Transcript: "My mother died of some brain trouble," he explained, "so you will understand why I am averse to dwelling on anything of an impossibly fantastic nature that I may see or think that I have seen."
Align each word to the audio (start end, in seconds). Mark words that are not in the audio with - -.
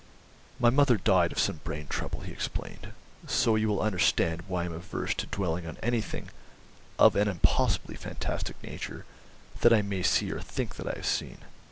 "My 0.59 0.71
mother 0.71 0.97
died 0.97 1.31
of 1.31 1.37
some 1.37 1.57
brain 1.63 1.85
trouble," 1.85 2.21
he 2.21 2.31
explained, 2.31 2.91
"so 3.27 3.55
you 3.55 3.67
will 3.67 3.81
understand 3.83 4.41
why 4.47 4.63
I 4.63 4.65
am 4.65 4.73
averse 4.73 5.13
to 5.13 5.27
dwelling 5.27 5.67
on 5.67 5.77
anything 5.83 6.31
of 6.97 7.15
an 7.15 7.27
impossibly 7.27 7.95
fantastic 7.95 8.55
nature 8.63 9.05
that 9.59 9.71
I 9.73 9.83
may 9.83 10.01
see 10.01 10.31
or 10.31 10.41
think 10.41 10.77
that 10.77 10.87
I 10.91 10.97
have 10.97 11.05
seen." 11.05 11.37